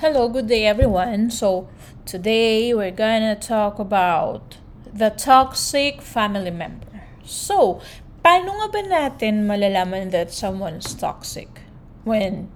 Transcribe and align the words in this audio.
Hello, 0.00 0.28
good 0.28 0.46
day 0.46 0.66
everyone. 0.66 1.30
So, 1.30 1.70
today 2.04 2.74
we're 2.74 2.92
gonna 2.92 3.34
talk 3.34 3.78
about 3.78 4.58
the 4.84 5.08
toxic 5.08 6.02
family 6.02 6.50
member. 6.52 7.08
So, 7.24 7.80
paano 8.20 8.60
nga 8.60 8.68
ba 8.68 8.82
natin 8.84 9.48
malalaman 9.48 10.12
that 10.12 10.36
someone's 10.36 10.92
toxic? 10.92 11.64
When 12.04 12.52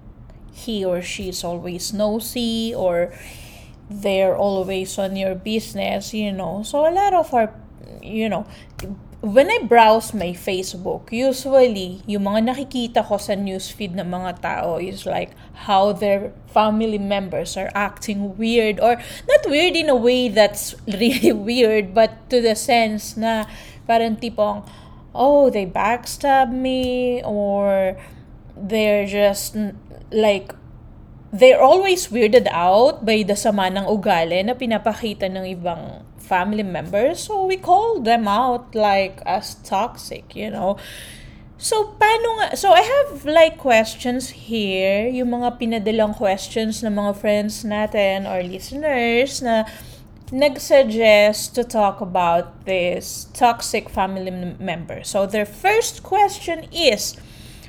he 0.53 0.85
or 0.85 1.01
she 1.01 1.33
is 1.33 1.41
always 1.41 1.89
nosy 1.89 2.77
or 2.77 3.09
they're 3.89 4.37
always 4.37 5.01
on 5.01 5.17
your 5.17 5.33
business, 5.33 6.13
you 6.13 6.29
know. 6.29 6.61
So, 6.61 6.85
a 6.85 6.93
lot 6.93 7.17
of 7.17 7.33
our, 7.33 7.49
you 8.05 8.29
know, 8.29 8.45
when 9.21 9.53
I 9.53 9.61
browse 9.61 10.17
my 10.17 10.33
Facebook, 10.33 11.13
usually, 11.13 12.01
yung 12.09 12.25
mga 12.25 12.53
nakikita 12.53 13.05
ko 13.05 13.21
sa 13.21 13.37
newsfeed 13.37 13.93
ng 13.93 14.09
mga 14.09 14.41
tao 14.41 14.81
is 14.81 15.05
like 15.05 15.37
how 15.69 15.93
their 15.93 16.33
family 16.49 16.97
members 16.97 17.53
are 17.53 17.69
acting 17.77 18.33
weird 18.33 18.81
or 18.81 18.97
not 19.29 19.41
weird 19.45 19.77
in 19.77 19.93
a 19.93 19.95
way 19.95 20.25
that's 20.25 20.73
really 20.89 21.31
weird, 21.31 21.93
but 21.93 22.17
to 22.33 22.41
the 22.41 22.57
sense 22.57 23.13
na 23.13 23.45
parang 23.85 24.17
tipong, 24.17 24.65
oh, 25.13 25.53
they 25.53 25.69
backstab 25.69 26.49
me 26.49 27.21
or 27.21 27.93
they're 28.57 29.05
just 29.05 29.53
like 30.09 30.53
they're 31.31 31.61
always 31.61 32.11
weirded 32.11 32.49
out 32.51 33.05
by 33.05 33.23
the 33.23 33.37
sama 33.37 33.71
ng 33.71 33.87
ugali 33.87 34.43
na 34.43 34.51
pinapakita 34.51 35.31
ng 35.31 35.47
ibang 35.47 36.03
family 36.21 36.63
members. 36.63 37.25
So 37.25 37.45
we 37.49 37.57
call 37.57 37.99
them 37.99 38.29
out 38.29 38.75
like 38.77 39.19
as 39.25 39.55
toxic, 39.65 40.35
you 40.37 40.53
know. 40.53 40.77
So, 41.61 41.93
paano 41.93 42.41
nga? 42.41 42.57
So, 42.57 42.73
I 42.73 42.81
have 42.81 43.21
like 43.21 43.61
questions 43.61 44.49
here, 44.49 45.05
yung 45.05 45.29
mga 45.29 45.61
pinadalang 45.61 46.17
questions 46.17 46.81
ng 46.81 46.97
mga 46.97 47.13
friends 47.21 47.61
natin 47.61 48.25
or 48.25 48.41
listeners 48.41 49.45
na 49.45 49.69
nag-suggest 50.33 51.53
to 51.53 51.61
talk 51.61 52.01
about 52.01 52.65
this 52.65 53.29
toxic 53.37 53.93
family 53.93 54.33
member. 54.57 55.05
So, 55.05 55.29
their 55.29 55.45
first 55.45 56.01
question 56.01 56.65
is, 56.73 57.13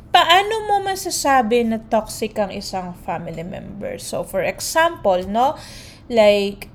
paano 0.08 0.72
mo 0.72 0.80
masasabi 0.80 1.60
na 1.68 1.76
toxic 1.92 2.32
ang 2.40 2.48
isang 2.48 2.96
family 3.04 3.44
member? 3.44 4.00
So, 4.00 4.24
for 4.24 4.40
example, 4.40 5.20
no, 5.28 5.60
like, 6.08 6.71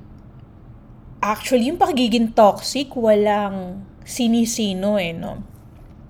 actually, 1.34 1.68
yung 1.68 1.80
pagiging 1.80 2.32
toxic, 2.36 2.94
walang 2.94 3.84
sinisino 4.08 4.96
eh, 4.96 5.12
no? 5.12 5.44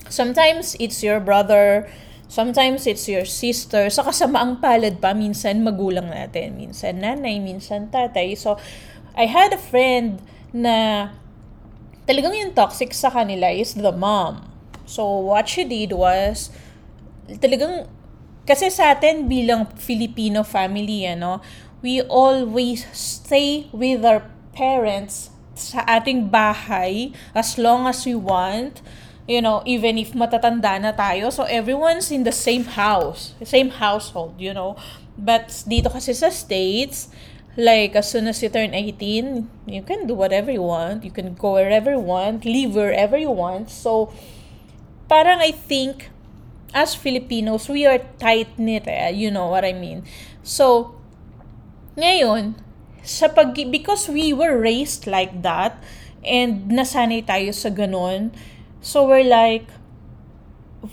Sometimes 0.08 0.78
it's 0.80 1.04
your 1.04 1.20
brother, 1.20 1.90
sometimes 2.28 2.88
it's 2.88 3.10
your 3.10 3.26
sister. 3.26 3.90
Sa 3.90 4.06
kasamaang 4.06 4.62
palad 4.62 5.02
pa, 5.02 5.12
minsan 5.18 5.64
magulang 5.64 6.12
natin, 6.12 6.56
minsan 6.56 7.02
nanay, 7.04 7.42
minsan 7.42 7.90
tatay. 7.92 8.38
So, 8.38 8.56
I 9.18 9.26
had 9.26 9.52
a 9.52 9.60
friend 9.60 10.22
na 10.54 11.10
talagang 12.08 12.38
yung 12.38 12.54
toxic 12.56 12.94
sa 12.94 13.12
kanila 13.12 13.52
is 13.52 13.76
the 13.76 13.92
mom. 13.92 14.48
So, 14.88 15.04
what 15.04 15.52
she 15.52 15.68
did 15.68 15.92
was, 15.92 16.54
talagang, 17.28 17.92
kasi 18.48 18.72
sa 18.72 18.96
atin 18.96 19.28
bilang 19.28 19.68
Filipino 19.76 20.48
family, 20.48 21.04
ano, 21.04 21.44
we 21.84 22.00
always 22.08 22.88
stay 22.96 23.68
with 23.76 24.08
our 24.08 24.24
parents 24.58 25.30
sa 25.54 25.86
ating 25.86 26.34
bahay 26.34 27.14
as 27.38 27.62
long 27.62 27.86
as 27.86 28.02
we 28.10 28.18
want 28.18 28.82
you 29.28 29.44
know, 29.44 29.62
even 29.68 30.00
if 30.00 30.16
matatanda 30.16 30.80
na 30.80 30.96
tayo. 30.96 31.30
So, 31.30 31.44
everyone's 31.44 32.10
in 32.10 32.24
the 32.24 32.32
same 32.32 32.64
house, 32.64 33.36
same 33.44 33.70
household, 33.70 34.40
you 34.40 34.56
know. 34.56 34.80
But 35.20 35.52
dito 35.68 35.92
kasi 35.92 36.16
sa 36.16 36.32
States, 36.32 37.12
like, 37.60 37.94
as 38.00 38.08
soon 38.10 38.32
as 38.32 38.40
you 38.40 38.48
turn 38.48 38.72
18, 38.72 39.68
you 39.68 39.84
can 39.84 40.08
do 40.08 40.16
whatever 40.16 40.50
you 40.50 40.64
want. 40.64 41.04
You 41.04 41.12
can 41.12 41.36
go 41.36 41.60
wherever 41.60 41.92
you 41.92 42.00
want, 42.00 42.48
live 42.48 42.74
wherever 42.74 43.20
you 43.20 43.36
want. 43.36 43.68
So, 43.70 44.16
parang 45.12 45.44
I 45.44 45.52
think, 45.52 46.08
as 46.72 46.96
Filipinos, 46.96 47.68
we 47.68 47.84
are 47.84 48.00
tight-knit, 48.20 48.88
eh, 48.88 49.12
you 49.12 49.28
know 49.28 49.52
what 49.52 49.68
I 49.68 49.76
mean. 49.76 50.08
So, 50.40 50.96
ngayon, 52.00 52.67
sa 53.08 53.32
pag, 53.32 53.56
because 53.56 54.12
we 54.12 54.36
were 54.36 54.60
raised 54.60 55.08
like 55.08 55.32
that, 55.48 55.80
and 56.28 56.68
nasanay 56.68 57.24
tayo 57.24 57.56
sa 57.56 57.72
ganun, 57.72 58.36
So 58.88 59.04
we're 59.04 59.28
like, 59.28 59.68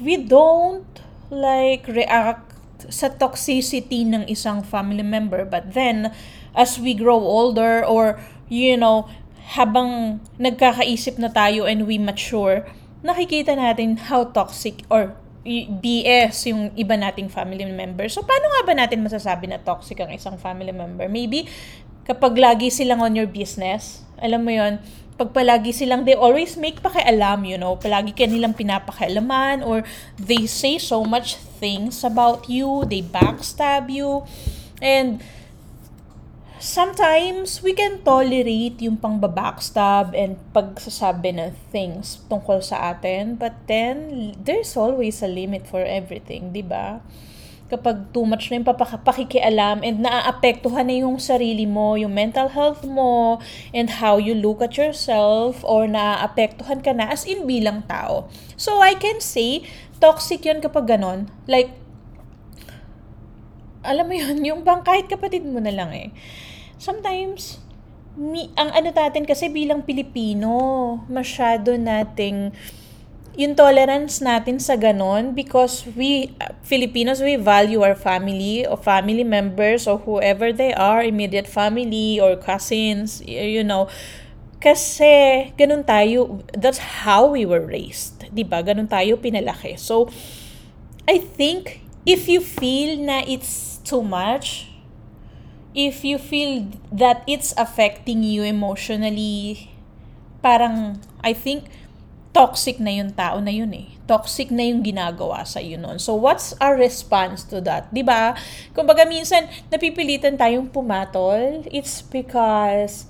we 0.00 0.16
don't 0.18 0.88
like 1.30 1.86
react 1.88 2.58
sa 2.90 3.06
toxicity 3.12 4.02
ng 4.02 4.26
isang 4.28 4.64
family 4.64 5.04
member. 5.04 5.44
But 5.44 5.78
then, 5.78 6.12
as 6.58 6.80
we 6.80 6.98
grow 6.98 7.20
older 7.20 7.84
or, 7.84 8.20
you 8.48 8.76
know, 8.76 9.08
habang 9.54 10.20
nagkakaisip 10.40 11.20
na 11.20 11.28
tayo 11.28 11.68
and 11.68 11.86
we 11.86 12.00
mature, 12.00 12.64
nakikita 13.04 13.54
natin 13.54 14.00
how 14.10 14.26
toxic 14.26 14.82
or 14.88 15.14
BS 15.44 16.48
yung 16.48 16.72
iba 16.72 16.96
nating 16.96 17.28
family 17.28 17.68
member. 17.68 18.08
So, 18.08 18.24
paano 18.24 18.48
nga 18.48 18.62
ba 18.64 18.74
natin 18.74 19.04
masasabi 19.04 19.44
na 19.44 19.60
toxic 19.60 20.00
ang 20.00 20.10
isang 20.10 20.40
family 20.40 20.72
member? 20.72 21.04
Maybe, 21.04 21.44
kapag 22.04 22.36
lagi 22.36 22.68
silang 22.68 23.00
on 23.00 23.16
your 23.16 23.28
business, 23.28 24.04
alam 24.20 24.44
mo 24.44 24.52
yon 24.52 24.80
pag 25.14 25.30
palagi 25.30 25.70
silang, 25.70 26.02
they 26.02 26.18
always 26.18 26.58
make 26.58 26.82
pakialam, 26.82 27.46
you 27.46 27.54
know, 27.54 27.78
palagi 27.78 28.10
ka 28.10 28.26
nilang 28.26 28.50
pinapakialaman 28.50 29.62
or 29.62 29.86
they 30.18 30.42
say 30.42 30.74
so 30.74 31.06
much 31.06 31.38
things 31.62 32.02
about 32.02 32.50
you, 32.50 32.82
they 32.90 32.98
backstab 32.98 33.86
you, 33.86 34.26
and 34.82 35.22
sometimes 36.58 37.62
we 37.62 37.70
can 37.70 38.02
tolerate 38.02 38.82
yung 38.82 38.98
pang 38.98 39.22
backstab 39.22 40.10
and 40.18 40.34
pagsasabi 40.50 41.30
ng 41.30 41.54
things 41.70 42.18
tungkol 42.26 42.58
sa 42.58 42.90
atin, 42.90 43.38
but 43.38 43.54
then 43.70 44.34
there's 44.42 44.74
always 44.74 45.22
a 45.22 45.30
limit 45.30 45.62
for 45.62 45.86
everything, 45.86 46.50
di 46.50 46.64
ba? 46.66 46.98
Kapag 47.74 48.14
too 48.14 48.22
much 48.22 48.54
na 48.54 48.62
yung 48.62 48.68
pakikialam 49.02 49.82
and 49.82 50.06
naaapektuhan 50.06 50.86
na 50.86 51.02
yung 51.02 51.18
sarili 51.18 51.66
mo, 51.66 51.98
yung 51.98 52.14
mental 52.14 52.54
health 52.54 52.86
mo, 52.86 53.42
and 53.74 53.98
how 53.98 54.14
you 54.14 54.30
look 54.30 54.62
at 54.62 54.78
yourself, 54.78 55.66
or 55.66 55.90
naaapektuhan 55.90 56.78
ka 56.78 56.94
na 56.94 57.10
as 57.10 57.26
in 57.26 57.42
bilang 57.42 57.82
tao. 57.90 58.30
So, 58.54 58.78
I 58.78 58.94
can 58.94 59.18
say, 59.18 59.66
toxic 59.98 60.46
yun 60.46 60.62
kapag 60.62 60.86
ganon. 60.86 61.26
Like, 61.50 61.74
alam 63.82 64.06
mo 64.06 64.14
yun, 64.14 64.38
yung 64.48 64.62
bang 64.62 64.86
kahit 64.86 65.10
kapatid 65.10 65.42
mo 65.42 65.58
na 65.58 65.74
lang 65.74 65.90
eh. 65.90 66.14
Sometimes, 66.78 67.58
mi, 68.14 68.54
ang 68.54 68.70
ano 68.70 68.94
natin 68.94 69.26
kasi 69.26 69.50
bilang 69.50 69.82
Pilipino, 69.82 70.50
masyado 71.10 71.74
nating 71.74 72.54
yung 73.34 73.58
tolerance 73.58 74.22
natin 74.22 74.62
sa 74.62 74.78
ganon 74.78 75.34
because 75.34 75.82
we 75.98 76.30
Filipinos 76.62 77.18
we 77.18 77.34
value 77.34 77.82
our 77.82 77.98
family 77.98 78.62
or 78.62 78.78
family 78.78 79.26
members 79.26 79.90
or 79.90 79.98
whoever 80.06 80.54
they 80.54 80.70
are 80.74 81.02
immediate 81.02 81.50
family 81.50 82.22
or 82.22 82.38
cousins 82.38 83.18
you 83.26 83.66
know. 83.66 83.90
Kasi 84.62 85.50
ganun 85.58 85.84
tayo 85.84 86.40
that's 86.54 87.04
how 87.04 87.26
we 87.34 87.42
were 87.42 87.62
raised 87.62 88.24
'di 88.30 88.46
ba? 88.46 88.62
Ganun 88.62 88.86
tayo 88.86 89.18
pinalaki. 89.18 89.74
So 89.76 90.06
I 91.04 91.18
think 91.18 91.82
if 92.06 92.30
you 92.30 92.38
feel 92.38 93.02
na 93.02 93.26
it's 93.26 93.82
too 93.82 94.00
much 94.00 94.70
if 95.74 96.06
you 96.06 96.16
feel 96.22 96.70
that 96.94 97.26
it's 97.26 97.50
affecting 97.58 98.22
you 98.22 98.46
emotionally 98.46 99.74
parang 100.38 101.02
I 101.20 101.34
think 101.34 101.66
toxic 102.34 102.82
na 102.82 102.90
yung 102.90 103.14
tao 103.14 103.38
na 103.38 103.54
yun 103.54 103.70
eh. 103.70 103.94
Toxic 104.10 104.50
na 104.50 104.66
yung 104.66 104.82
ginagawa 104.82 105.46
sa 105.46 105.62
iyo 105.62 105.78
noon. 105.78 106.02
So, 106.02 106.18
what's 106.18 106.50
our 106.58 106.74
response 106.74 107.46
to 107.46 107.62
that? 107.62 107.88
ba? 107.88 107.94
Diba? 107.94 108.22
Kumbaga, 108.74 109.06
minsan, 109.06 109.46
napipilitan 109.70 110.34
tayong 110.34 110.66
pumatol. 110.66 111.62
It's 111.70 112.02
because, 112.02 113.06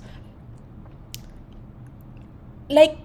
like, 2.69 3.01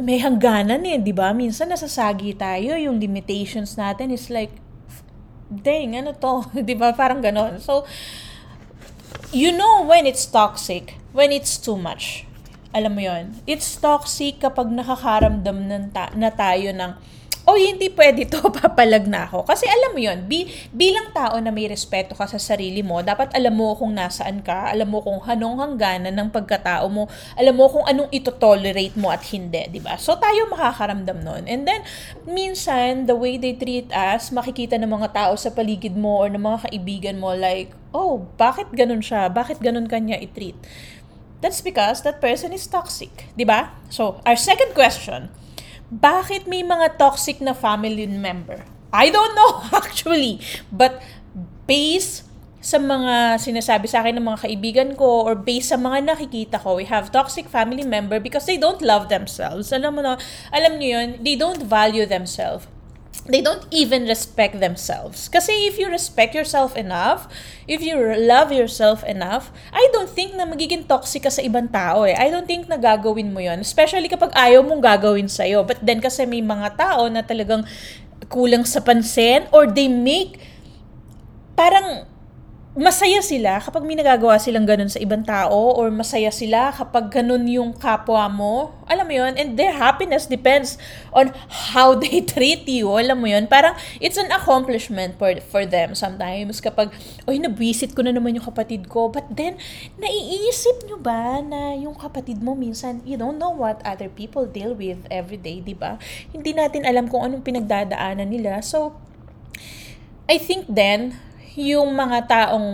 may 0.00 0.18
hangganan 0.18 0.80
eh, 0.88 0.96
di 0.96 1.12
ba? 1.12 1.36
Minsan 1.36 1.68
nasasagi 1.68 2.40
tayo, 2.40 2.80
yung 2.80 2.96
limitations 2.96 3.76
natin 3.76 4.10
is 4.16 4.32
like, 4.32 4.56
dang, 5.52 5.92
ano 5.92 6.16
to? 6.16 6.48
di 6.68 6.72
ba? 6.72 6.96
Parang 6.96 7.20
ganon. 7.20 7.60
So, 7.60 7.84
you 9.28 9.52
know 9.52 9.84
when 9.84 10.08
it's 10.08 10.24
toxic, 10.24 10.96
when 11.12 11.30
it's 11.30 11.60
too 11.60 11.76
much 11.76 12.29
alam 12.70 12.94
mo 12.94 13.02
yon 13.02 13.34
it's 13.50 13.78
toxic 13.82 14.38
kapag 14.38 14.70
nakakaramdam 14.70 15.90
ta- 15.90 16.14
na 16.14 16.30
tayo 16.30 16.70
ng, 16.70 16.92
o 17.50 17.56
hindi 17.58 17.90
pwede 17.90 18.28
to, 18.30 18.38
papalag 18.62 19.10
na 19.10 19.26
ako. 19.26 19.42
Kasi 19.42 19.66
alam 19.66 19.90
mo 19.96 19.98
yun, 19.98 20.22
bi- 20.30 20.46
bilang 20.70 21.10
tao 21.10 21.34
na 21.42 21.50
may 21.50 21.66
respeto 21.66 22.14
ka 22.14 22.28
sa 22.30 22.38
sarili 22.38 22.84
mo, 22.84 23.02
dapat 23.02 23.32
alam 23.34 23.56
mo 23.56 23.74
kung 23.74 23.90
nasaan 23.90 24.44
ka, 24.44 24.70
alam 24.70 24.86
mo 24.86 25.02
kung 25.02 25.18
anong 25.24 25.58
hangganan 25.58 26.14
ng 26.14 26.28
pagkatao 26.30 26.86
mo, 26.86 27.10
alam 27.34 27.54
mo 27.56 27.66
kung 27.66 27.82
anong 27.90 28.06
ito-tolerate 28.14 28.94
mo 28.94 29.10
at 29.10 29.24
hindi, 29.34 29.66
di 29.66 29.80
ba? 29.82 29.98
So 29.98 30.14
tayo 30.20 30.46
makakaramdam 30.52 31.18
nun. 31.26 31.42
And 31.50 31.66
then, 31.66 31.82
minsan, 32.28 33.10
the 33.10 33.18
way 33.18 33.34
they 33.40 33.56
treat 33.58 33.90
us, 33.90 34.30
makikita 34.30 34.78
ng 34.78 34.90
mga 34.90 35.10
tao 35.10 35.32
sa 35.34 35.50
paligid 35.50 35.98
mo 35.98 36.22
or 36.22 36.28
ng 36.30 36.44
mga 36.44 36.70
kaibigan 36.70 37.16
mo, 37.18 37.34
like, 37.34 37.74
oh, 37.90 38.30
bakit 38.38 38.70
ganun 38.70 39.02
siya? 39.02 39.26
Bakit 39.26 39.58
ganun 39.58 39.90
kanya 39.90 40.14
i-treat? 40.22 40.54
That's 41.40 41.64
because 41.64 42.04
that 42.04 42.20
person 42.20 42.52
is 42.52 42.68
toxic, 42.68 43.32
di 43.32 43.48
ba? 43.48 43.72
So, 43.88 44.20
our 44.28 44.36
second 44.36 44.76
question, 44.76 45.32
bakit 45.88 46.44
may 46.44 46.60
mga 46.60 47.00
toxic 47.00 47.40
na 47.40 47.56
family 47.56 48.04
member? 48.04 48.64
I 48.92 49.08
don't 49.08 49.32
know 49.32 49.64
actually, 49.80 50.44
but 50.68 51.00
based 51.64 52.28
sa 52.60 52.76
mga 52.76 53.40
sinasabi 53.40 53.88
sa 53.88 54.04
akin 54.04 54.20
ng 54.20 54.26
mga 54.28 54.40
kaibigan 54.44 54.90
ko 54.92 55.24
or 55.24 55.32
based 55.32 55.72
sa 55.72 55.80
mga 55.80 56.12
nakikita 56.12 56.60
ko, 56.60 56.76
we 56.76 56.84
have 56.84 57.08
toxic 57.08 57.48
family 57.48 57.88
member 57.88 58.20
because 58.20 58.44
they 58.44 58.60
don't 58.60 58.84
love 58.84 59.08
themselves. 59.08 59.72
Alam 59.72 59.96
mo 59.96 60.00
na, 60.04 60.20
alam 60.52 60.76
niyo 60.76 61.00
yun, 61.00 61.08
they 61.24 61.40
don't 61.40 61.64
value 61.64 62.04
themselves 62.04 62.68
they 63.28 63.40
don't 63.44 63.66
even 63.68 64.08
respect 64.08 64.60
themselves. 64.60 65.28
Kasi 65.28 65.68
if 65.68 65.76
you 65.76 65.88
respect 65.92 66.32
yourself 66.32 66.76
enough, 66.76 67.28
if 67.68 67.84
you 67.84 67.96
love 68.00 68.52
yourself 68.52 69.04
enough, 69.04 69.52
I 69.72 69.88
don't 69.92 70.08
think 70.08 70.32
na 70.36 70.48
magiging 70.48 70.88
toxic 70.88 71.28
ka 71.28 71.32
sa 71.32 71.44
ibang 71.44 71.68
tao 71.68 72.08
eh. 72.08 72.16
I 72.16 72.32
don't 72.32 72.48
think 72.48 72.66
na 72.66 72.80
gagawin 72.80 73.32
mo 73.32 73.44
yon 73.44 73.60
Especially 73.60 74.08
kapag 74.08 74.32
ayaw 74.32 74.64
mong 74.64 74.80
gagawin 74.80 75.28
sa'yo. 75.28 75.66
But 75.66 75.84
then 75.84 76.00
kasi 76.00 76.24
may 76.24 76.40
mga 76.40 76.80
tao 76.80 77.06
na 77.12 77.20
talagang 77.20 77.68
kulang 78.30 78.64
sa 78.64 78.80
pansin 78.80 79.50
or 79.50 79.66
they 79.68 79.90
make 79.90 80.38
parang 81.58 82.09
masaya 82.70 83.18
sila 83.18 83.58
kapag 83.58 83.82
may 83.82 83.98
nagagawa 83.98 84.38
silang 84.38 84.62
ganun 84.62 84.86
sa 84.86 85.02
ibang 85.02 85.26
tao 85.26 85.74
or 85.74 85.90
masaya 85.90 86.30
sila 86.30 86.70
kapag 86.70 87.10
ganun 87.10 87.42
yung 87.50 87.74
kapwa 87.74 88.30
mo. 88.30 88.70
Alam 88.86 89.10
mo 89.10 89.14
yun? 89.18 89.34
And 89.34 89.58
their 89.58 89.74
happiness 89.74 90.30
depends 90.30 90.78
on 91.10 91.34
how 91.74 91.98
they 91.98 92.22
treat 92.30 92.62
you. 92.70 92.94
Alam 92.94 93.26
mo 93.26 93.26
yun? 93.26 93.50
Parang 93.50 93.74
it's 93.98 94.14
an 94.14 94.30
accomplishment 94.30 95.18
for, 95.18 95.34
for 95.50 95.66
them 95.66 95.98
sometimes 95.98 96.62
kapag, 96.62 96.94
oy, 97.26 97.42
nabwisit 97.42 97.90
ko 97.90 98.06
na 98.06 98.14
naman 98.14 98.38
yung 98.38 98.46
kapatid 98.46 98.86
ko. 98.86 99.10
But 99.10 99.26
then, 99.34 99.58
naiisip 99.98 100.86
nyo 100.86 101.02
ba 101.02 101.42
na 101.42 101.74
yung 101.74 101.98
kapatid 101.98 102.38
mo 102.38 102.54
minsan, 102.54 103.02
you 103.02 103.18
don't 103.18 103.42
know 103.42 103.50
what 103.50 103.82
other 103.82 104.06
people 104.06 104.46
deal 104.46 104.78
with 104.78 105.10
every 105.10 105.42
day, 105.42 105.58
di 105.58 105.74
ba? 105.74 105.98
Hindi 106.30 106.54
natin 106.54 106.86
alam 106.86 107.10
kung 107.10 107.26
anong 107.26 107.42
pinagdadaanan 107.42 108.30
nila. 108.30 108.62
So, 108.62 108.94
I 110.30 110.38
think 110.38 110.70
then, 110.70 111.18
yung 111.58 111.94
mga 111.94 112.30
taong 112.30 112.68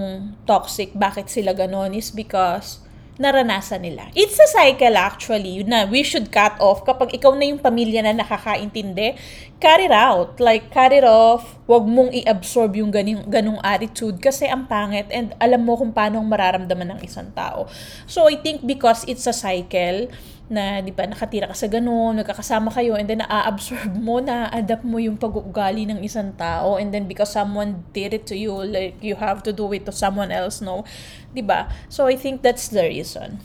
toxic, 0.44 0.92
bakit 0.92 1.32
sila 1.32 1.56
ganon 1.56 1.96
is 1.96 2.12
because 2.12 2.84
naranasan 3.16 3.80
nila. 3.80 4.12
It's 4.12 4.36
a 4.36 4.48
cycle 4.48 4.92
actually 4.92 5.64
na 5.64 5.88
we 5.88 6.04
should 6.04 6.28
cut 6.28 6.60
off 6.60 6.84
kapag 6.84 7.16
ikaw 7.16 7.32
na 7.32 7.48
yung 7.48 7.60
pamilya 7.60 8.04
na 8.04 8.12
nakakaintindi, 8.12 9.16
cut 9.56 9.80
it 9.80 9.92
out. 9.92 10.36
Like, 10.36 10.68
cut 10.68 10.92
it 10.92 11.04
off. 11.04 11.56
Huwag 11.64 11.88
mong 11.88 12.12
i-absorb 12.12 12.76
yung 12.76 12.92
ganung, 12.92 13.24
ganung 13.26 13.60
attitude 13.64 14.20
kasi 14.20 14.44
ang 14.44 14.68
pangit 14.68 15.08
and 15.08 15.32
alam 15.40 15.64
mo 15.64 15.80
kung 15.80 15.96
paano 15.96 16.20
mararamdaman 16.20 16.96
ng 16.96 17.00
isang 17.00 17.32
tao. 17.32 17.64
So, 18.04 18.28
I 18.28 18.36
think 18.36 18.68
because 18.68 19.08
it's 19.08 19.24
a 19.24 19.32
cycle, 19.32 20.12
na 20.46 20.78
di 20.78 20.94
ba 20.94 21.02
nakatira 21.10 21.50
ka 21.50 21.56
sa 21.58 21.66
ganun, 21.66 22.22
nagkakasama 22.22 22.70
kayo 22.70 22.94
and 22.94 23.10
then 23.10 23.18
na-absorb 23.18 23.98
mo, 23.98 24.22
na-adapt 24.22 24.86
mo 24.86 25.02
yung 25.02 25.18
pag-uugali 25.18 25.90
ng 25.90 26.06
isang 26.06 26.30
tao 26.38 26.78
and 26.78 26.94
then 26.94 27.10
because 27.10 27.34
someone 27.34 27.82
did 27.90 28.14
it 28.14 28.30
to 28.30 28.38
you, 28.38 28.54
like 28.54 28.94
you 29.02 29.18
have 29.18 29.42
to 29.42 29.50
do 29.50 29.66
it 29.74 29.82
to 29.82 29.90
someone 29.90 30.30
else, 30.30 30.62
no? 30.62 30.86
Di 31.34 31.42
ba? 31.42 31.66
So 31.90 32.06
I 32.06 32.14
think 32.14 32.46
that's 32.46 32.70
the 32.70 32.86
reason. 32.86 33.42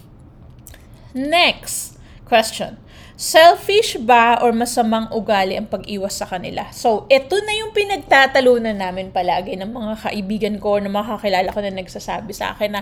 Next 1.18 1.98
question. 2.30 2.78
Selfish 3.22 4.02
ba 4.02 4.42
or 4.42 4.50
masamang 4.50 5.06
ugali 5.14 5.54
ang 5.54 5.70
pag-iwas 5.70 6.18
sa 6.18 6.26
kanila? 6.26 6.74
So, 6.74 7.06
ito 7.06 7.38
na 7.38 7.54
yung 7.54 7.70
pinagtatalunan 7.70 8.74
namin 8.74 9.14
palagi 9.14 9.54
ng 9.62 9.70
mga 9.70 10.10
kaibigan 10.10 10.56
ko, 10.58 10.82
ng 10.82 10.90
mga 10.90 11.08
kakilala 11.18 11.54
ko 11.54 11.62
na 11.62 11.70
nagsasabi 11.70 12.34
sa 12.34 12.58
akin 12.58 12.82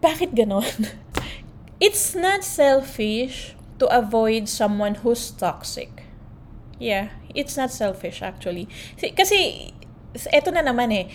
bakit 0.00 0.32
ganon? 0.32 0.64
it's 1.82 2.14
not 2.14 2.46
selfish 2.46 3.58
to 3.82 3.90
avoid 3.90 4.46
someone 4.46 5.02
who's 5.02 5.34
toxic. 5.34 6.06
Yeah, 6.78 7.10
it's 7.34 7.58
not 7.58 7.74
selfish 7.74 8.22
actually. 8.22 8.70
Kasi, 8.94 9.74
eto 10.30 10.54
na 10.54 10.62
naman 10.62 10.94
eh, 10.94 11.10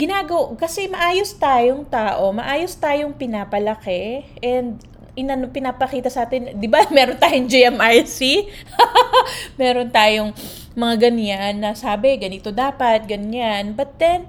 ginagaw, 0.00 0.56
kasi 0.56 0.88
maayos 0.88 1.36
tayong 1.36 1.84
tao, 1.84 2.32
maayos 2.32 2.72
tayong 2.80 3.12
pinapalaki, 3.12 4.24
and 4.40 4.80
inano, 5.12 5.52
pinapakita 5.52 6.08
sa 6.08 6.24
atin, 6.24 6.56
di 6.56 6.72
ba, 6.72 6.88
meron 6.96 7.20
tayong 7.20 7.44
GMRC, 7.44 8.48
meron 9.60 9.92
tayong 9.92 10.32
mga 10.72 11.10
ganyan 11.10 11.60
na 11.60 11.76
sabi, 11.76 12.16
ganito 12.16 12.48
dapat, 12.48 13.04
ganyan, 13.04 13.76
but 13.76 14.00
then, 14.00 14.24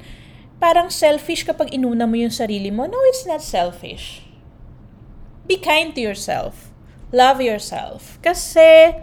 parang 0.60 0.92
selfish 0.92 1.48
kapag 1.48 1.72
inuna 1.72 2.04
mo 2.04 2.20
yung 2.20 2.36
sarili 2.36 2.68
mo. 2.68 2.84
No, 2.84 3.00
it's 3.08 3.24
not 3.24 3.40
selfish 3.40 4.28
be 5.50 5.58
kind 5.58 5.98
to 5.98 6.02
yourself. 6.02 6.70
Love 7.10 7.42
yourself. 7.42 8.22
Kasi, 8.22 8.94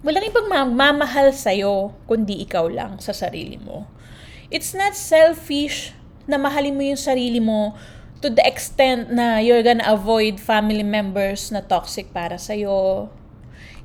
walang 0.00 0.24
ibang 0.24 0.48
mamamahal 0.48 1.36
sa'yo 1.36 1.92
kundi 2.08 2.40
ikaw 2.48 2.64
lang 2.64 2.96
sa 2.96 3.12
sarili 3.12 3.60
mo. 3.60 3.84
It's 4.48 4.72
not 4.72 4.96
selfish 4.96 5.92
na 6.24 6.40
mahalin 6.40 6.80
mo 6.80 6.82
yung 6.88 6.96
sarili 6.96 7.44
mo 7.44 7.76
to 8.24 8.32
the 8.32 8.40
extent 8.40 9.12
na 9.12 9.44
you're 9.44 9.60
gonna 9.60 9.84
avoid 9.84 10.40
family 10.40 10.84
members 10.84 11.52
na 11.52 11.60
toxic 11.60 12.08
para 12.16 12.40
sa'yo. 12.40 13.12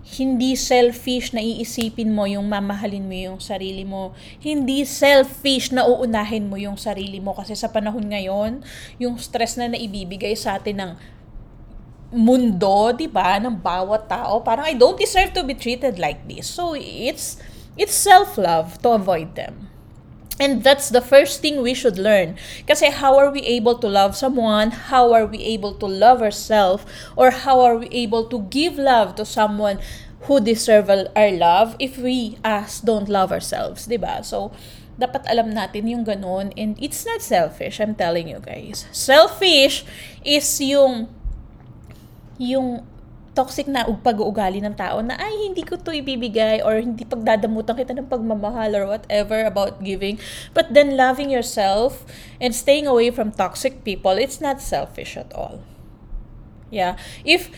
Hindi 0.06 0.56
selfish 0.56 1.36
na 1.36 1.44
iisipin 1.44 2.14
mo 2.14 2.24
yung 2.30 2.48
mamahalin 2.48 3.04
mo 3.04 3.16
yung 3.16 3.40
sarili 3.44 3.84
mo. 3.84 4.16
Hindi 4.40 4.88
selfish 4.88 5.76
na 5.76 5.84
uunahin 5.84 6.48
mo 6.48 6.56
yung 6.56 6.80
sarili 6.80 7.20
mo 7.20 7.36
kasi 7.36 7.52
sa 7.58 7.68
panahon 7.74 8.08
ngayon, 8.08 8.64
yung 8.96 9.20
stress 9.20 9.60
na 9.60 9.68
naibibigay 9.68 10.38
sa 10.40 10.56
atin 10.62 10.78
ng 10.80 10.92
mundo, 12.14 12.94
'di 12.94 13.10
ba, 13.10 13.38
ng 13.42 13.62
bawat 13.62 14.10
tao, 14.10 14.42
parang 14.42 14.66
I 14.66 14.78
don't 14.78 14.98
deserve 15.00 15.34
to 15.34 15.42
be 15.42 15.58
treated 15.58 15.98
like 15.98 16.26
this. 16.30 16.46
So 16.50 16.78
it's 16.78 17.38
it's 17.76 17.96
self-love 17.96 18.82
to 18.86 18.96
avoid 18.96 19.36
them. 19.36 19.70
And 20.36 20.68
that's 20.68 20.92
the 20.92 21.00
first 21.00 21.40
thing 21.40 21.64
we 21.64 21.72
should 21.72 21.96
learn. 21.96 22.36
Kasi 22.68 22.92
how 22.92 23.16
are 23.16 23.32
we 23.32 23.40
able 23.48 23.80
to 23.80 23.88
love 23.88 24.20
someone? 24.20 24.92
How 24.92 25.16
are 25.16 25.24
we 25.24 25.40
able 25.40 25.72
to 25.80 25.88
love 25.88 26.20
ourselves? 26.20 26.84
Or 27.16 27.32
how 27.32 27.64
are 27.64 27.80
we 27.80 27.88
able 27.96 28.28
to 28.28 28.44
give 28.52 28.76
love 28.76 29.16
to 29.16 29.24
someone 29.24 29.80
who 30.28 30.44
deserve 30.44 30.92
our 30.92 31.32
love 31.32 31.80
if 31.80 31.98
we 31.98 32.36
us 32.44 32.82
don't 32.82 33.08
love 33.08 33.32
ourselves, 33.32 33.88
'di 33.88 34.02
ba? 34.02 34.26
So 34.26 34.52
dapat 34.96 35.28
alam 35.28 35.52
natin 35.52 35.92
yung 35.92 36.04
ganun 36.08 36.56
and 36.56 36.80
it's 36.80 37.04
not 37.04 37.20
selfish, 37.20 37.80
I'm 37.84 37.96
telling 37.96 38.32
you 38.32 38.40
guys. 38.40 38.88
Selfish 38.96 39.84
is 40.24 40.48
yung 40.64 41.12
yung 42.38 42.84
toxic 43.36 43.68
na 43.68 43.84
pag-uugali 43.84 44.64
ng 44.64 44.74
tao 44.80 45.04
na 45.04 45.20
ay 45.20 45.52
hindi 45.52 45.62
ko 45.62 45.76
to 45.76 45.92
ibibigay 45.92 46.64
or 46.64 46.80
hindi 46.80 47.04
pagdadamutan 47.04 47.76
kita 47.76 47.92
ng 47.92 48.08
pagmamahal 48.08 48.72
or 48.80 48.88
whatever 48.88 49.44
about 49.44 49.84
giving. 49.84 50.16
But 50.56 50.72
then 50.72 50.96
loving 50.96 51.28
yourself 51.28 52.08
and 52.40 52.56
staying 52.56 52.88
away 52.88 53.12
from 53.12 53.36
toxic 53.36 53.84
people 53.84 54.16
it's 54.16 54.40
not 54.40 54.64
selfish 54.64 55.20
at 55.20 55.36
all. 55.36 55.60
Yeah. 56.72 56.96
If 57.28 57.52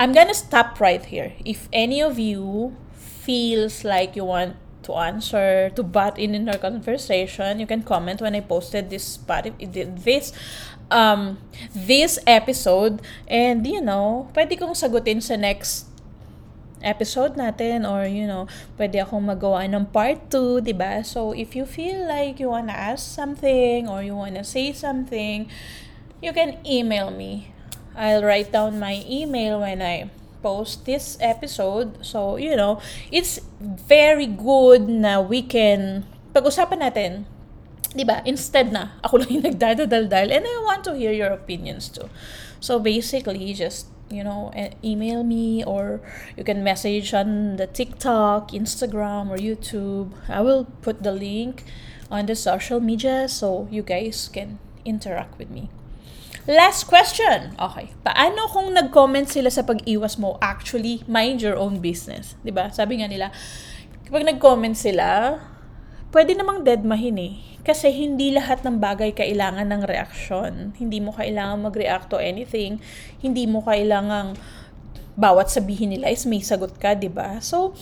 I'm 0.00 0.10
gonna 0.16 0.34
stop 0.34 0.80
right 0.80 1.04
here. 1.04 1.36
If 1.44 1.68
any 1.70 2.02
of 2.02 2.18
you 2.18 2.74
feels 2.96 3.84
like 3.84 4.16
you 4.16 4.24
want 4.24 4.56
to 4.84 4.94
answer, 4.94 5.70
to 5.74 5.82
butt 5.82 6.18
in 6.18 6.34
in 6.34 6.48
our 6.48 6.58
conversation, 6.58 7.60
you 7.60 7.66
can 7.66 7.82
comment 7.82 8.20
when 8.20 8.34
I 8.34 8.40
posted 8.40 8.90
this 8.90 9.18
this 10.04 10.32
um, 10.90 11.38
this 11.72 12.18
episode. 12.26 13.00
And, 13.28 13.66
you 13.66 13.80
know, 13.80 14.28
pwede 14.36 14.60
kong 14.60 14.76
sagutin 14.76 15.22
sa 15.22 15.36
next 15.36 15.88
episode 16.84 17.40
natin 17.40 17.88
or, 17.88 18.04
you 18.04 18.28
know, 18.28 18.44
pwede 18.76 19.00
akong 19.00 19.24
magawa 19.24 19.64
ng 19.64 19.88
part 19.88 20.28
2, 20.28 20.60
di 20.60 20.76
ba? 20.76 21.00
So, 21.00 21.32
if 21.32 21.56
you 21.56 21.64
feel 21.64 22.04
like 22.04 22.36
you 22.36 22.52
wanna 22.52 22.76
ask 22.76 23.00
something 23.00 23.88
or 23.88 24.04
you 24.04 24.12
wanna 24.12 24.44
say 24.44 24.76
something, 24.76 25.48
you 26.20 26.32
can 26.36 26.60
email 26.68 27.08
me. 27.08 27.52
I'll 27.96 28.26
write 28.26 28.50
down 28.50 28.82
my 28.82 29.00
email 29.06 29.62
when 29.62 29.80
I 29.80 30.10
post 30.44 30.84
this 30.84 31.16
episode. 31.24 32.04
So, 32.04 32.36
you 32.36 32.52
know, 32.52 32.84
it's 33.08 33.40
very 33.64 34.28
good 34.28 34.84
na 34.84 35.24
we 35.24 35.40
can 35.40 36.04
pag-usapan 36.36 36.84
natin 36.84 37.24
'di 37.94 38.04
ba? 38.04 38.20
Instead 38.26 38.74
na 38.74 38.98
ako 39.06 39.22
lang 39.22 39.30
yung 39.38 39.46
nagdadaldal 39.54 40.28
and 40.28 40.44
I 40.44 40.56
want 40.66 40.82
to 40.84 40.98
hear 40.98 41.14
your 41.14 41.30
opinions 41.30 41.88
too. 41.88 42.10
So 42.58 42.82
basically, 42.82 43.54
just 43.54 43.88
you 44.10 44.22
know, 44.22 44.52
email 44.84 45.24
me 45.24 45.64
or 45.64 46.02
you 46.36 46.44
can 46.44 46.62
message 46.62 47.14
on 47.14 47.56
the 47.56 47.66
TikTok, 47.66 48.52
Instagram, 48.52 49.30
or 49.30 49.38
YouTube. 49.40 50.12
I 50.28 50.42
will 50.42 50.68
put 50.82 51.02
the 51.02 51.14
link 51.14 51.64
on 52.10 52.26
the 52.26 52.36
social 52.36 52.80
media 52.80 53.30
so 53.30 53.66
you 53.70 53.82
guys 53.82 54.28
can 54.28 54.58
interact 54.84 55.38
with 55.38 55.48
me. 55.48 55.70
Last 56.44 56.84
question. 56.84 57.56
Okay. 57.56 57.88
Paano 58.04 58.44
kung 58.52 58.68
nag-comment 58.76 59.24
sila 59.24 59.48
sa 59.48 59.64
pag-iwas 59.64 60.20
mo? 60.20 60.36
Actually, 60.44 61.00
mind 61.08 61.40
your 61.40 61.56
own 61.56 61.80
business. 61.80 62.36
ba? 62.44 62.68
Sabi 62.68 63.00
nga 63.00 63.08
nila, 63.08 63.32
kapag 64.04 64.28
nag-comment 64.28 64.76
sila, 64.76 65.40
pwede 66.12 66.36
namang 66.36 66.60
deadmahin 66.60 67.16
eh. 67.16 67.34
Kasi 67.64 67.88
hindi 67.88 68.28
lahat 68.28 68.60
ng 68.60 68.76
bagay 68.76 69.16
kailangan 69.16 69.72
ng 69.72 69.88
reaksyon. 69.88 70.76
Hindi 70.76 71.00
mo 71.00 71.16
kailangan 71.16 71.64
mag-react 71.64 72.12
to 72.12 72.20
anything. 72.20 72.76
Hindi 73.24 73.48
mo 73.48 73.64
kailangan 73.64 74.36
bawat 75.14 75.48
sabihin 75.48 75.94
nila 75.94 76.10
is 76.10 76.26
may 76.26 76.42
sagot 76.42 76.74
ka, 76.76 76.92
'di 76.98 77.08
ba? 77.08 77.38
So, 77.38 77.72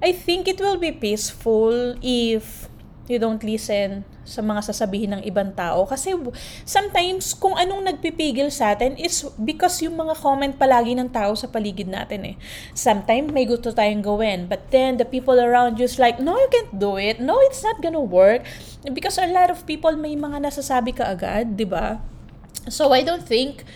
I 0.00 0.16
think 0.16 0.48
it 0.48 0.58
will 0.58 0.80
be 0.80 0.90
peaceful 0.90 1.94
if 2.00 2.69
you 3.10 3.18
don't 3.18 3.42
listen 3.42 4.06
sa 4.22 4.40
mga 4.40 4.62
sasabihin 4.70 5.18
ng 5.18 5.22
ibang 5.26 5.50
tao. 5.52 5.82
Kasi 5.84 6.14
sometimes, 6.62 7.34
kung 7.34 7.58
anong 7.58 7.90
nagpipigil 7.90 8.48
sa 8.54 8.78
atin 8.78 8.94
is 8.94 9.26
because 9.42 9.82
yung 9.82 9.98
mga 9.98 10.14
comment 10.22 10.54
palagi 10.54 10.94
ng 10.94 11.10
tao 11.10 11.34
sa 11.34 11.50
paligid 11.50 11.90
natin 11.90 12.32
eh. 12.32 12.34
Sometimes, 12.72 13.34
may 13.34 13.44
gusto 13.44 13.74
tayong 13.74 14.06
gawin. 14.06 14.46
But 14.46 14.70
then, 14.70 15.02
the 15.02 15.04
people 15.04 15.42
around 15.42 15.82
you 15.82 15.90
is 15.90 15.98
like, 15.98 16.22
no, 16.22 16.38
you 16.38 16.48
can't 16.48 16.78
do 16.78 16.94
it. 16.94 17.18
No, 17.18 17.42
it's 17.50 17.66
not 17.66 17.82
gonna 17.82 18.00
work. 18.00 18.46
Because 18.86 19.18
a 19.18 19.26
lot 19.26 19.50
of 19.50 19.66
people 19.66 19.98
may 19.98 20.14
mga 20.14 20.46
nasasabi 20.46 20.94
ka 20.94 21.10
agad, 21.10 21.58
di 21.58 21.66
ba? 21.66 21.98
So, 22.70 22.94
I 22.94 23.02
don't 23.02 23.26
think 23.26 23.66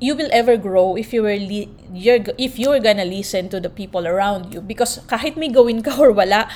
you 0.00 0.16
will 0.16 0.32
ever 0.32 0.56
grow 0.56 0.96
if 0.96 1.12
you 1.12 1.22
were 1.22 1.36
li- 1.36 1.68
you're 1.92 2.24
if 2.40 2.56
you're 2.56 2.80
gonna 2.80 3.04
listen 3.04 3.52
to 3.52 3.60
the 3.60 3.68
people 3.68 4.08
around 4.08 4.48
you 4.48 4.64
because 4.64 4.96
kahit 5.04 5.36
may 5.36 5.52
gawin 5.52 5.84
ka 5.84 5.92
or 6.00 6.10
wala 6.10 6.48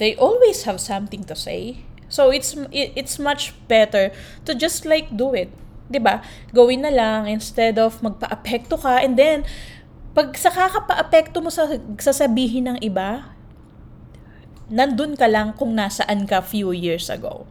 they 0.00 0.16
always 0.16 0.64
have 0.64 0.80
something 0.80 1.22
to 1.22 1.36
say 1.36 1.84
So 2.10 2.34
it's 2.34 2.58
it, 2.74 2.92
it's 2.98 3.22
much 3.22 3.54
better 3.70 4.10
to 4.44 4.50
just 4.52 4.82
like 4.82 5.14
do 5.14 5.30
it. 5.32 5.54
'Di 5.88 6.02
ba? 6.02 6.20
Gawin 6.50 6.82
na 6.82 6.90
lang 6.90 7.30
instead 7.30 7.78
of 7.78 8.02
magpa-apekto 8.02 8.76
ka 8.82 8.98
and 9.00 9.14
then 9.14 9.46
pag 10.10 10.34
sa 10.34 10.50
kakapa-apekto 10.50 11.38
mo 11.38 11.54
sa 11.54 11.70
sasabihin 12.02 12.66
ng 12.66 12.78
iba, 12.82 13.30
nandun 14.66 15.14
ka 15.14 15.30
lang 15.30 15.54
kung 15.54 15.78
nasaan 15.78 16.26
ka 16.26 16.42
few 16.42 16.74
years 16.74 17.06
ago. 17.06 17.46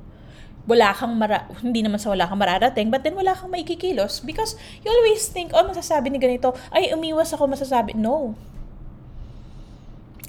Wala 0.68 0.92
kang 0.92 1.16
mara 1.16 1.48
hindi 1.64 1.80
naman 1.80 1.98
sa 1.98 2.12
wala 2.12 2.28
kang 2.28 2.38
mararating, 2.38 2.92
but 2.92 3.02
then 3.08 3.16
wala 3.16 3.32
kang 3.32 3.50
maikikilos 3.50 4.20
because 4.28 4.60
you 4.84 4.92
always 4.92 5.24
think, 5.32 5.56
oh, 5.56 5.64
masasabi 5.64 6.12
ni 6.12 6.20
ganito, 6.20 6.54
ay, 6.70 6.92
umiwas 6.94 7.32
ako 7.32 7.48
masasabi. 7.48 7.96
No. 7.96 8.36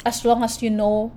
As 0.06 0.22
long 0.24 0.40
as 0.40 0.62
you 0.64 0.72
know 0.72 1.12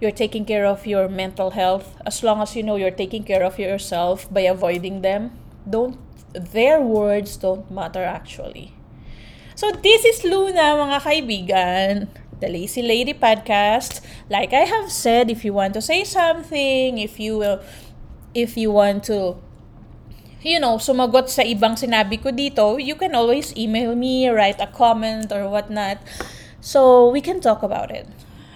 you're 0.00 0.14
taking 0.14 0.44
care 0.44 0.66
of 0.66 0.86
your 0.86 1.08
mental 1.08 1.50
health 1.50 1.96
as 2.06 2.22
long 2.22 2.40
as 2.40 2.54
you 2.54 2.62
know 2.62 2.76
you're 2.76 2.94
taking 2.94 3.24
care 3.24 3.42
of 3.42 3.58
yourself 3.58 4.30
by 4.32 4.42
avoiding 4.42 5.02
them 5.02 5.32
don't 5.68 5.98
their 6.32 6.80
words 6.80 7.36
don't 7.36 7.70
matter 7.70 8.04
actually 8.04 8.72
so 9.54 9.70
this 9.72 10.04
is 10.04 10.24
Luna 10.24 10.78
mga 10.78 10.98
kaibigan 11.02 12.08
the 12.38 12.48
Lazy 12.48 12.82
Lady 12.82 13.14
podcast 13.14 14.00
like 14.30 14.52
I 14.52 14.64
have 14.68 14.92
said 14.92 15.30
if 15.30 15.44
you 15.44 15.52
want 15.52 15.74
to 15.74 15.82
say 15.82 16.04
something 16.04 16.98
if 16.98 17.18
you 17.18 17.38
will 17.38 17.58
if 18.34 18.56
you 18.56 18.70
want 18.70 19.02
to 19.10 19.42
you 20.42 20.60
know, 20.62 20.78
sumagot 20.78 21.26
sa 21.26 21.42
ibang 21.42 21.74
sinabi 21.74 22.22
ko 22.22 22.30
dito, 22.30 22.78
you 22.78 22.94
can 22.94 23.14
always 23.14 23.50
email 23.58 23.98
me, 23.98 24.30
write 24.30 24.62
a 24.62 24.70
comment 24.70 25.34
or 25.34 25.50
whatnot. 25.50 25.98
So, 26.62 27.10
we 27.10 27.20
can 27.20 27.42
talk 27.42 27.62
about 27.62 27.90
it. 27.90 28.06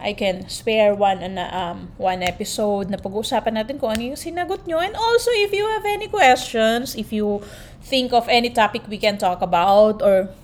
I 0.03 0.13
can 0.19 0.51
spare 0.51 0.99
one 0.99 1.23
na 1.23 1.47
um 1.55 1.95
one 1.97 2.27
episode 2.27 2.91
na 2.91 2.99
pag-uusapan 2.99 3.63
natin 3.63 3.79
kung 3.79 3.95
ano 3.95 4.13
yung 4.13 4.19
sinagot 4.19 4.67
nyo. 4.67 4.83
And 4.83 4.99
also, 4.99 5.31
if 5.47 5.55
you 5.55 5.63
have 5.71 5.87
any 5.87 6.11
questions, 6.11 6.99
if 6.99 7.15
you 7.15 7.41
think 7.87 8.11
of 8.11 8.27
any 8.27 8.51
topic 8.51 8.83
we 8.91 8.99
can 8.99 9.17
talk 9.17 9.41
about 9.41 10.03
or 10.03 10.35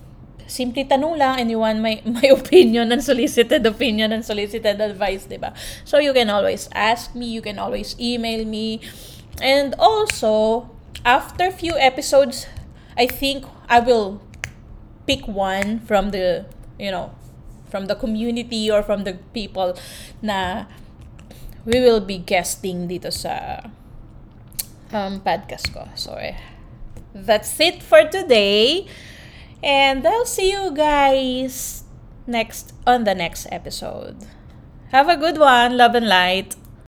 simply 0.48 0.86
tanong 0.86 1.18
lang 1.18 1.42
and 1.42 1.50
you 1.50 1.60
want 1.60 1.82
my, 1.82 2.00
my 2.06 2.24
opinion 2.30 2.94
and 2.94 3.04
solicited 3.04 3.66
opinion 3.66 4.14
and 4.14 4.24
solicited 4.24 4.80
advice, 4.80 5.26
di 5.26 5.36
ba? 5.36 5.52
So, 5.84 5.98
you 5.98 6.14
can 6.14 6.30
always 6.30 6.70
ask 6.72 7.14
me, 7.18 7.26
you 7.26 7.42
can 7.42 7.58
always 7.58 7.98
email 8.00 8.46
me. 8.46 8.80
And 9.42 9.74
also, 9.78 10.70
after 11.04 11.50
few 11.50 11.76
episodes, 11.76 12.46
I 12.96 13.06
think 13.06 13.44
I 13.68 13.78
will 13.78 14.22
pick 15.06 15.26
one 15.28 15.80
from 15.80 16.10
the, 16.10 16.46
you 16.78 16.90
know, 16.90 17.14
from 17.70 17.86
the 17.86 17.94
community 17.94 18.70
or 18.70 18.82
from 18.82 19.04
the 19.04 19.20
people 19.32 19.76
na 20.20 20.64
we 21.64 21.80
will 21.80 22.00
be 22.00 22.18
guesting 22.18 22.88
dito 22.88 23.12
sa 23.12 23.64
um, 24.92 25.20
podcast 25.20 25.72
ko. 25.72 25.84
So, 25.94 26.16
that's 27.14 27.52
it 27.60 27.82
for 27.82 28.08
today. 28.08 28.86
And 29.62 30.06
I'll 30.06 30.28
see 30.28 30.52
you 30.52 30.70
guys 30.72 31.84
next 32.26 32.72
on 32.86 33.04
the 33.04 33.14
next 33.14 33.46
episode. 33.50 34.16
Have 34.92 35.08
a 35.08 35.16
good 35.16 35.36
one. 35.36 35.76
Love 35.76 35.94
and 35.94 36.08
light. 36.08 36.54